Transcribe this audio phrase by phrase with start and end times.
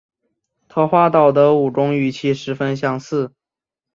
[0.67, 3.31] 桃花岛的武功与其十分相似。